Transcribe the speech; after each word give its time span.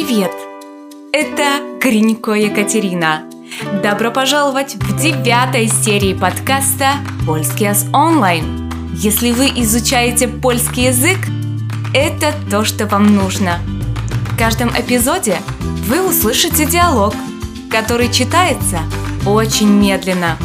Привет! 0.00 0.30
Это 1.12 1.60
Гринько 1.80 2.30
Екатерина. 2.30 3.24
Добро 3.82 4.12
пожаловать 4.12 4.76
в 4.76 4.96
девятой 4.96 5.66
серии 5.66 6.14
подкаста 6.14 6.92
«Польский 7.26 7.68
онлайн». 7.92 8.70
Если 8.94 9.32
вы 9.32 9.46
изучаете 9.56 10.28
польский 10.28 10.84
язык, 10.84 11.18
это 11.92 12.32
то, 12.48 12.64
что 12.64 12.86
вам 12.86 13.12
нужно. 13.16 13.58
В 14.30 14.38
каждом 14.38 14.68
эпизоде 14.68 15.38
вы 15.88 16.08
услышите 16.08 16.64
диалог, 16.64 17.14
который 17.68 18.08
читается 18.08 18.78
очень 19.26 19.68
медленно. 19.68 20.36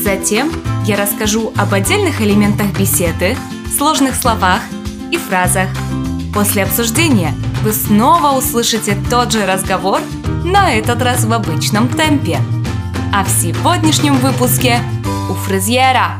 Затем 0.00 0.48
я 0.86 0.96
расскажу 0.96 1.52
об 1.56 1.74
отдельных 1.74 2.20
элементах 2.20 2.68
беседы, 2.78 3.36
сложных 3.76 4.14
словах 4.14 4.60
и 5.10 5.16
фразах. 5.16 5.70
После 6.32 6.62
обсуждения– 6.62 7.34
вы 7.63 7.73
снова 7.73 8.37
услышите 8.37 8.97
тот 9.09 9.31
же 9.31 9.45
разговор, 9.45 10.01
на 10.45 10.71
этот 10.73 11.01
раз 11.01 11.25
в 11.25 11.33
обычном 11.33 11.89
темпе. 11.89 12.39
А 13.13 13.23
в 13.23 13.29
сегодняшнем 13.29 14.15
выпуске 14.15 14.79
у 15.29 15.33
фрезьера. 15.33 16.17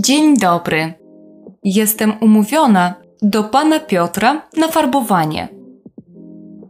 Dzień 0.00 0.36
dobry. 0.36 0.94
Jestem 1.64 2.12
umówiona 2.20 2.94
do 3.22 3.44
pana 3.44 3.80
Piotra 3.80 4.42
na 4.56 4.68
farbowanie. 4.68 5.48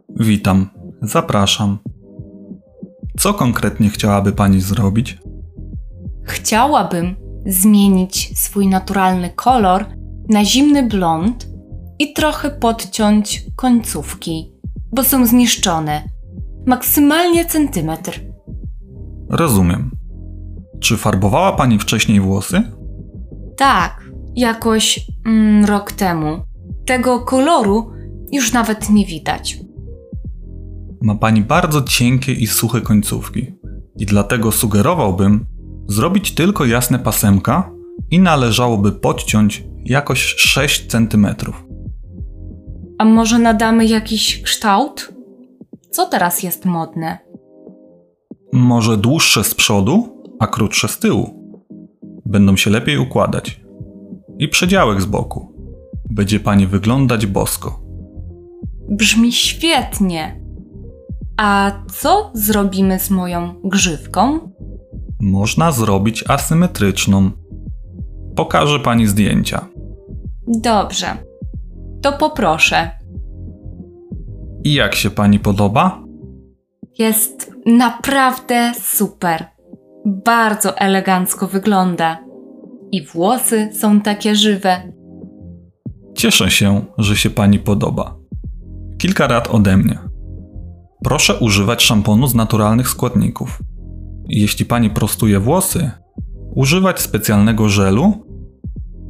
Witam, 0.08 0.68
zapraszam. 1.02 1.78
Co 3.18 3.34
konkretnie 3.34 3.90
chciałaby 3.90 4.32
pani 4.32 4.60
zrobić? 4.60 5.18
Chciałabym 6.51 7.15
zmienić 7.45 8.39
swój 8.39 8.67
naturalny 8.67 9.29
kolor 9.29 9.85
na 10.29 10.45
zimny 10.45 10.83
blond 10.83 11.47
i 11.99 12.13
trochę 12.13 12.49
podciąć 12.49 13.45
końcówki, 13.55 14.51
bo 14.95 15.03
są 15.03 15.25
zniszczone. 15.25 16.09
Maksymalnie 16.67 17.45
centymetr. 17.45 18.21
Rozumiem. 19.29 19.91
Czy 20.79 20.97
farbowała 20.97 21.51
pani 21.51 21.79
wcześniej 21.79 22.19
włosy? 22.19 22.63
Tak, 23.57 24.11
jakoś 24.35 25.07
mm, 25.25 25.65
rok 25.65 25.91
temu. 25.91 26.41
Tego 26.85 27.19
koloru 27.19 27.91
już 28.31 28.53
nawet 28.53 28.89
nie 28.89 29.05
widać. 29.05 29.59
Ma 31.01 31.15
pani 31.15 31.41
bardzo 31.41 31.81
cienkie 31.81 32.33
i 32.33 32.47
suche 32.47 32.81
końcówki. 32.81 33.53
I 33.97 34.05
dlatego 34.05 34.51
sugerowałbym, 34.51 35.45
Zrobić 35.87 36.35
tylko 36.35 36.65
jasne 36.65 36.99
pasemka 36.99 37.71
i 38.11 38.19
należałoby 38.19 38.91
podciąć 38.91 39.63
jakoś 39.85 40.19
6 40.19 40.87
cm. 40.87 41.27
A 42.97 43.05
może 43.05 43.39
nadamy 43.39 43.85
jakiś 43.85 44.41
kształt? 44.41 45.13
Co 45.91 46.05
teraz 46.05 46.43
jest 46.43 46.65
modne? 46.65 47.17
Może 48.53 48.97
dłuższe 48.97 49.43
z 49.43 49.55
przodu, 49.55 50.23
a 50.39 50.47
krótsze 50.47 50.87
z 50.87 50.99
tyłu. 50.99 51.57
Będą 52.25 52.57
się 52.57 52.69
lepiej 52.69 52.97
układać. 52.97 53.61
I 54.39 54.47
przedziałek 54.47 55.01
z 55.01 55.05
boku. 55.05 55.53
Będzie 56.09 56.39
pani 56.39 56.67
wyglądać 56.67 57.25
bosko. 57.25 57.81
Brzmi 58.89 59.31
świetnie. 59.31 60.41
A 61.37 61.71
co 61.93 62.31
zrobimy 62.33 62.99
z 62.99 63.09
moją 63.09 63.53
grzywką? 63.63 64.50
Można 65.21 65.71
zrobić 65.71 66.23
asymetryczną. 66.27 67.31
Pokażę 68.35 68.79
pani 68.79 69.07
zdjęcia. 69.07 69.67
Dobrze. 70.47 71.17
To 72.01 72.11
poproszę. 72.11 72.91
I 74.63 74.73
jak 74.73 74.95
się 74.95 75.09
pani 75.09 75.39
podoba? 75.39 76.03
Jest 76.99 77.51
naprawdę 77.65 78.71
super. 78.81 79.45
Bardzo 80.05 80.77
elegancko 80.77 81.47
wygląda. 81.47 82.17
I 82.91 83.05
włosy 83.05 83.69
są 83.73 84.01
takie 84.01 84.35
żywe. 84.35 84.93
Cieszę 86.15 86.51
się, 86.51 86.81
że 86.97 87.15
się 87.15 87.29
pani 87.29 87.59
podoba. 87.59 88.15
Kilka 88.97 89.27
rad 89.27 89.47
ode 89.51 89.77
mnie. 89.77 89.99
Proszę 91.03 91.39
używać 91.39 91.83
szamponu 91.83 92.27
z 92.27 92.35
naturalnych 92.35 92.89
składników 92.89 93.59
jeśli 94.29 94.65
pani 94.65 94.89
prostuje 94.89 95.39
włosy, 95.39 95.91
używać 96.55 96.99
specjalnego 96.99 97.69
żelu 97.69 98.13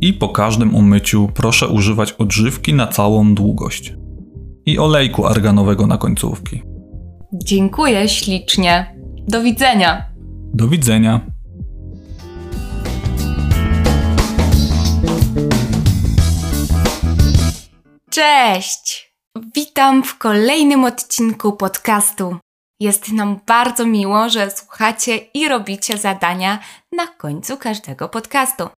i 0.02 0.14
po 0.14 0.30
każdym 0.30 0.76
umyciu 0.76 1.30
proszę 1.34 1.68
używać 1.68 2.12
odżywki 2.12 2.74
na 2.74 2.88
całą 2.88 3.36
długość 3.36 3.96
i 4.66 4.80
olejku 4.80 5.26
arganowego 5.26 5.88
na 5.88 5.98
końcówki. 5.98 6.64
Dziękuję 7.34 8.10
ślicznie. 8.10 8.96
Do 9.28 9.42
widzenia. 9.42 10.06
Do 10.54 10.68
widzenia. 10.68 11.22
Cześć! 18.10 19.14
Witam 19.56 20.04
w 20.04 20.18
kolejnym 20.18 20.86
odcinku 20.86 21.54
podcastu 21.54 22.36
jest 22.81 23.13
nam 23.13 23.41
bardzo 23.47 23.87
miło, 23.87 24.29
że 24.29 24.51
słuchacie 24.51 25.17
i 25.17 25.49
robicie 25.49 25.99
zadania 25.99 26.59
na 26.93 27.07
końcu 27.07 27.57
każdego 27.57 28.09
podcastu. 28.09 28.69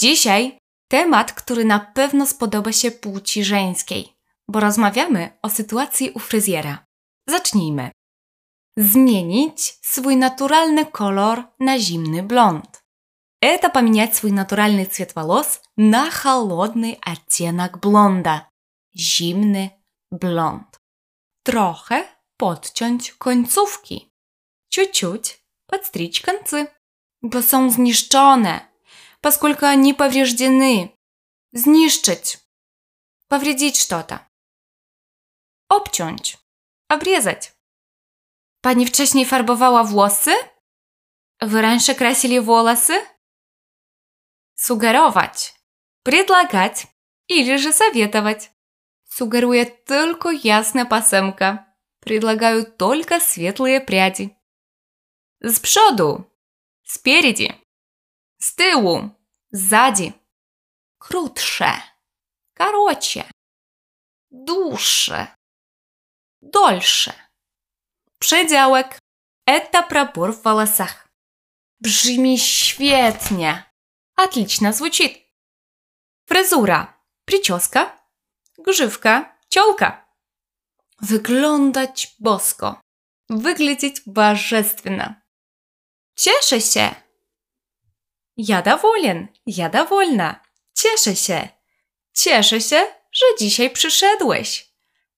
Dzisiaj 0.00 0.58
temat, 0.88 1.32
który 1.32 1.64
na 1.64 1.80
pewno 1.80 2.26
spodoba 2.26 2.72
się 2.72 2.90
płci 2.90 3.44
żeńskiej, 3.44 4.16
bo 4.48 4.60
rozmawiamy 4.60 5.38
o 5.42 5.48
sytuacji 5.48 6.10
u 6.10 6.18
fryzjera. 6.18 6.84
Zacznijmy. 7.28 7.90
Zmienić 8.76 9.78
swój 9.82 10.16
naturalny 10.16 10.86
kolor 10.86 11.42
na 11.60 11.78
zimny 11.78 12.22
blond. 12.22 12.80
Это 13.44 13.70
поменять 13.70 14.14
свой 14.14 14.32
натуральный 14.32 14.84
цвет 14.84 15.14
волос 15.14 15.62
на 15.76 16.10
холодный 16.10 16.98
оттенок 17.00 17.80
блонда. 17.80 18.48
Zimny 18.94 19.70
blond. 20.12 20.78
Trochę 21.42 22.13
podciąć 22.37 23.11
końcówki. 23.11 24.11
Чуть-чуть 24.69 25.39
подстричь 25.67 26.21
концы, 26.21 26.67
bo 27.21 27.41
są 27.41 27.69
поскольку 29.21 29.65
они 29.65 29.93
повреждены. 29.93 30.89
Зniszczyć. 31.51 32.37
Повредить 33.27 33.77
что-то. 33.77 34.19
Obciąć. 35.69 36.37
Обрезать. 36.89 37.53
Pani 38.61 38.85
wcześniej 38.85 39.25
farbowała 39.25 39.83
włosy? 39.83 40.33
Вы 41.41 41.61
раньше 41.61 41.95
красили 41.95 42.39
волосы? 42.39 42.93
Сугаровать. 44.55 45.55
Предлагать. 46.03 46.87
Или 47.27 47.57
же 47.57 47.73
советовать. 47.73 48.51
Сугаруję 49.09 49.65
tylko 49.65 50.31
jasna 50.31 50.85
pasemka. 50.85 51.74
Предлагаю 52.05 52.71
только 52.71 53.19
светлые 53.19 53.81
пряди. 53.81 54.37
С 55.39 55.59
przodu, 55.59 56.29
спереди, 56.83 57.55
с 58.37 58.55
тылу, 58.55 59.17
сзади. 59.49 60.13
Крутше, 60.99 61.73
короче, 62.53 63.25
душше, 64.29 65.35
дольше. 66.41 67.13
Przedziałek. 68.19 68.99
Это 69.47 69.81
пробор 69.81 70.31
в 70.31 70.43
волосах. 70.43 71.07
Brzmi 71.79 72.37
świetnie. 72.37 73.63
Отлично 74.15 74.73
звучит. 74.73 75.25
Фрезура. 76.25 76.95
Прическа. 77.25 77.99
Гживка. 78.57 79.35
Челка. 79.49 80.04
Wyglądać 81.00 82.16
bosko. 82.18 82.80
Выглядеть 83.30 84.02
божественно. 84.06 85.22
Cieszę 86.16 86.60
się. 86.60 86.94
Ja 88.36 88.62
доволен. 88.62 89.28
Ja 89.46 89.70
довольна. 89.70 90.40
Cieszę 90.74 91.16
się. 91.16 91.48
Cieszę 92.12 92.60
się, 92.60 92.86
że 93.12 93.26
dzisiaj 93.38 93.70
przyszedłeś. 93.70 94.70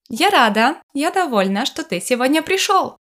Ja 0.09 0.29
rada, 0.29 0.81
ja 0.93 1.11
довольна, 1.11 1.65
что 1.65 1.83
ты 1.83 2.01
сегодня 2.01 2.43
пришел. 2.43 2.97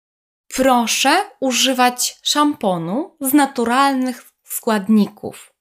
Proszę 0.48 1.30
używać 1.40 2.20
szamponu 2.22 3.16
z 3.20 3.34
naturalnych 3.34 4.32
składników. 4.44 5.54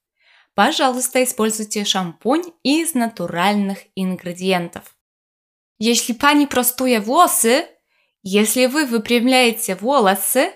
Пожалуйста, 0.54 1.22
используйте 1.22 1.84
шампунь 1.84 2.44
из 2.64 2.94
натуральных 2.94 3.78
ингредиентов. 3.94 4.96
Jeśli 5.81 6.15
pani 6.15 6.47
prostuje 6.47 7.01
włosy, 7.01 7.67
если 8.23 8.67
вы 8.67 8.85
выпрямляете 8.85 9.75
волосы, 9.75 10.53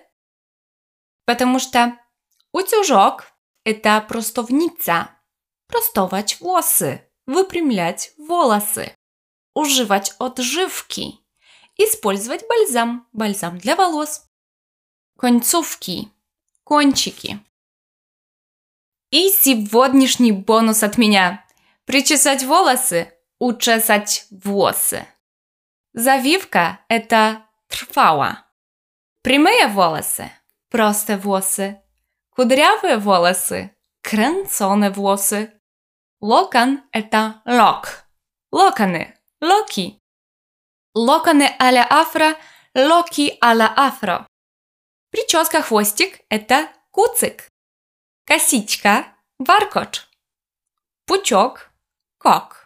потому 1.25 1.59
что 1.59 1.97
утюжок 2.51 3.25
это 3.63 4.01
простовница. 4.01 5.07
Prostować 5.67 6.37
włosy, 6.37 6.99
wypрямлять 7.27 8.13
волосы. 8.19 8.89
Używać 9.55 10.13
odżywki. 10.19 11.25
Использовать 11.79 12.47
бальзам, 12.47 13.07
бальзам 13.13 13.57
для 13.57 13.75
волос. 13.75 14.29
Końcówki, 15.17 16.09
кончики. 16.63 17.39
И 19.11 19.29
сегодняшний 19.31 20.33
бонус 20.33 20.83
от 20.83 20.99
меня. 20.99 21.43
Причесать 21.85 22.43
волосы, 22.43 23.11
учесать 23.39 24.27
włosy. 24.29 25.14
Завивка– 25.97 26.79
это 26.89 27.47
trwała. 27.69 28.43
Прямые 29.23 29.67
волосы– 29.67 30.29
proste 30.69 31.15
włosy. 31.15 31.81
Кудрявые 32.35 32.97
волосы– 32.97 33.73
kręcone 34.03 34.91
włosy. 34.91 35.53
Локон– 36.19 36.83
это 36.91 37.41
лок. 37.45 38.03
Локоны– 38.51 39.17
локи. 39.41 40.01
Локоны 40.93 41.55
а-ля 41.59 41.87
афро, 41.89 42.35
локи 42.75 43.37
а-ля 43.39 43.73
афро. 43.77 44.27
Прическа 45.11 45.61
хвостик– 45.61 46.19
это 46.29 46.67
куцик. 46.91 47.47
Косичка– 48.25 49.15
warkocz. 49.39 50.09
Пучок– 51.05 51.71
кок. 52.17 52.64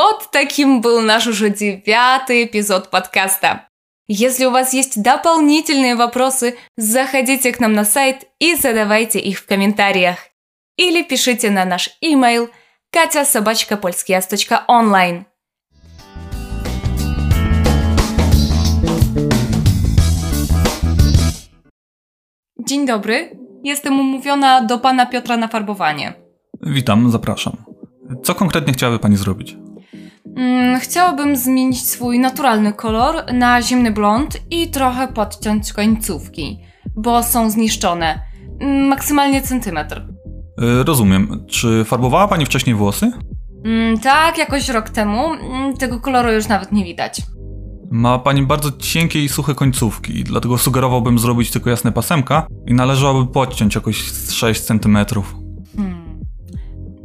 Вот 0.00 0.30
таким 0.30 0.80
был 0.80 1.00
наш 1.00 1.26
уже 1.26 1.50
девятый 1.50 2.44
эпизод 2.44 2.88
подкаста. 2.88 3.66
Если 4.06 4.46
у 4.46 4.52
вас 4.52 4.72
есть 4.72 5.02
дополнительные 5.02 5.96
вопросы, 5.96 6.56
заходите 6.76 7.52
к 7.52 7.58
нам 7.58 7.72
на 7.72 7.84
сайт 7.84 8.28
и 8.38 8.54
задавайте 8.54 9.18
их 9.18 9.40
в 9.40 9.46
комментариях. 9.46 10.18
Или 10.76 11.02
пишите 11.02 11.50
на 11.50 11.64
наш 11.64 11.90
email 12.00 12.48
katyasobachkapolskias.online. 12.92 15.24
Dzień 22.58 22.86
dobry, 22.86 23.36
jestem 23.64 24.00
umówiona 24.00 24.60
do 24.60 24.78
pana 24.78 25.06
Piotra 25.06 25.36
na 25.36 25.48
farbowanie. 25.48 26.14
Witam, 26.62 27.10
zapraszam. 27.10 27.56
Co 28.22 28.34
konkretnie 28.34 28.72
chciałaby 28.72 28.98
pani 28.98 29.16
zrobić? 29.16 29.67
Mm, 30.38 30.80
chciałabym 30.80 31.36
zmienić 31.36 31.80
swój 31.88 32.18
naturalny 32.18 32.72
kolor 32.72 33.14
na 33.32 33.62
zimny 33.62 33.90
blond 33.90 34.38
i 34.50 34.70
trochę 34.70 35.08
podciąć 35.08 35.72
końcówki, 35.72 36.58
bo 36.96 37.22
są 37.22 37.50
zniszczone. 37.50 38.20
Mm, 38.60 38.86
Maksymalnie 38.88 39.42
centymetr. 39.42 39.96
Y, 40.00 40.84
Rozumiem. 40.84 41.44
Czy 41.48 41.84
farbowała 41.84 42.28
pani 42.28 42.46
wcześniej 42.46 42.76
włosy? 42.76 43.12
Mm, 43.64 43.98
tak, 43.98 44.38
jakoś 44.38 44.68
rok 44.68 44.90
temu. 44.90 45.22
Tego 45.78 46.00
koloru 46.00 46.32
już 46.32 46.48
nawet 46.48 46.72
nie 46.72 46.84
widać. 46.84 47.22
Ma 47.90 48.18
pani 48.18 48.42
bardzo 48.42 48.72
cienkie 48.78 49.24
i 49.24 49.28
suche 49.28 49.54
końcówki, 49.54 50.24
dlatego 50.24 50.58
sugerowałbym 50.58 51.18
zrobić 51.18 51.50
tylko 51.50 51.70
jasne 51.70 51.92
pasemka 51.92 52.46
i 52.66 52.74
należałoby 52.74 53.32
podciąć 53.32 53.74
jakoś 53.74 54.10
z 54.10 54.32
6 54.32 54.60
cm. 54.60 54.98
Hmm. 55.76 56.20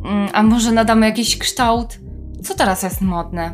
Mm, 0.05 0.29
A 0.33 0.43
może 0.43 0.71
nadamy 0.71 1.05
jakiś 1.05 1.37
kształt? 1.37 1.99
Co 2.43 2.55
teraz 2.55 2.83
jest 2.83 3.01
modne? 3.01 3.53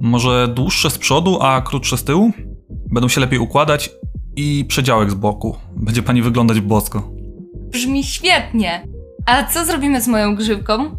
Może 0.00 0.48
dłuższe 0.48 0.90
z 0.90 0.98
przodu, 0.98 1.38
a 1.42 1.62
krótsze 1.62 1.96
z 1.96 2.04
tyłu? 2.04 2.30
Będą 2.70 3.08
się 3.08 3.20
lepiej 3.20 3.38
układać 3.38 3.90
i 4.36 4.64
przedziałek 4.68 5.10
z 5.10 5.14
boku. 5.14 5.56
Będzie 5.76 6.02
pani 6.02 6.22
wyglądać 6.22 6.60
bosko. 6.60 7.10
Brzmi 7.54 8.04
świetnie! 8.04 8.88
A 9.26 9.44
co 9.44 9.64
zrobimy 9.64 10.00
z 10.00 10.08
moją 10.08 10.36
grzywką? 10.36 10.96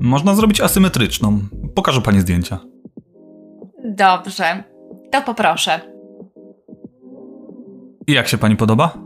Można 0.00 0.34
zrobić 0.34 0.60
asymetryczną. 0.60 1.38
Pokażę 1.74 2.00
pani 2.00 2.20
zdjęcia. 2.20 2.58
Dobrze, 3.84 4.64
to 5.10 5.22
poproszę. 5.22 5.80
I 8.06 8.12
jak 8.12 8.28
się 8.28 8.38
pani 8.38 8.56
podoba? 8.56 8.98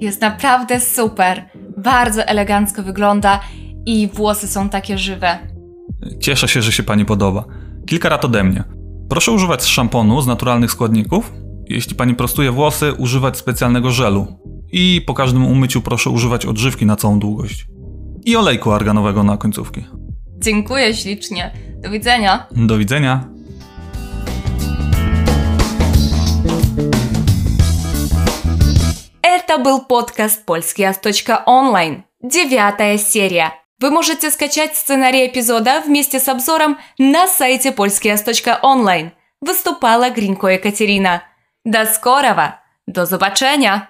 Jest 0.00 0.20
naprawdę 0.20 0.80
super. 0.80 1.50
Bardzo 1.76 2.22
elegancko 2.24 2.82
wygląda 2.82 3.40
i 3.86 4.08
włosy 4.08 4.48
są 4.48 4.68
takie 4.68 4.98
żywe. 4.98 5.49
Cieszę 6.19 6.47
się, 6.47 6.61
że 6.61 6.71
się 6.71 6.83
pani 6.83 7.05
podoba. 7.05 7.45
Kilka 7.87 8.09
rad 8.09 8.25
ode 8.25 8.43
mnie. 8.43 8.63
Proszę 9.09 9.31
używać 9.31 9.63
szamponu 9.63 10.21
z 10.21 10.27
naturalnych 10.27 10.71
składników. 10.71 11.33
Jeśli 11.69 11.95
pani 11.95 12.15
prostuje 12.15 12.51
włosy, 12.51 12.93
używać 12.93 13.37
specjalnego 13.37 13.91
żelu. 13.91 14.27
I 14.71 15.01
po 15.07 15.13
każdym 15.13 15.45
umyciu 15.45 15.81
proszę 15.81 16.09
używać 16.09 16.45
odżywki 16.45 16.85
na 16.85 16.95
całą 16.95 17.19
długość. 17.19 17.67
I 18.25 18.35
olejku 18.35 18.71
arganowego 18.71 19.23
na 19.23 19.37
końcówki. 19.37 19.83
Dziękuję 20.37 20.93
ślicznie. 20.93 21.51
Do 21.83 21.89
widzenia. 21.89 22.47
Do 22.51 22.77
widzenia. 22.77 23.29
Это 29.21 29.63
был 29.63 29.85
подкаст 29.87 30.45
«Польскиас.онлайн», 30.45 32.03
девятая 32.23 32.97
серия. 32.97 33.58
Вы 33.80 33.90
можете 33.90 34.30
скачать 34.30 34.76
сценарий 34.76 35.26
эпизода 35.26 35.80
вместе 35.80 36.20
с 36.20 36.28
обзором 36.28 36.78
на 36.98 37.26
сайте 37.26 37.72
«Польскиас.онлайн». 37.72 39.12
Выступала 39.40 40.10
Гринько 40.10 40.48
Екатерина. 40.48 41.22
До 41.64 41.86
скорого! 41.86 42.60
До 42.86 43.06
zobaczenia! 43.06 43.89